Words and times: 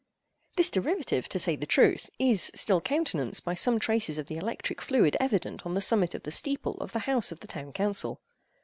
This 0.55 0.71
derivative, 0.71 1.29
to 1.29 1.37
say 1.37 1.55
the 1.55 1.67
truth, 1.67 2.09
is 2.17 2.51
still 2.55 2.81
countenanced 2.81 3.45
by 3.45 3.53
some 3.53 3.77
traces 3.77 4.17
of 4.17 4.25
the 4.25 4.37
electric 4.37 4.81
fluid 4.81 5.15
evident 5.19 5.63
on 5.63 5.75
the 5.75 5.79
summit 5.79 6.15
of 6.15 6.23
the 6.23 6.31
steeple 6.31 6.73
of 6.81 6.91
the 6.91 7.01
House 7.05 7.31
of 7.31 7.41
the 7.41 7.45
Town 7.47 7.71
Council. 7.71 8.19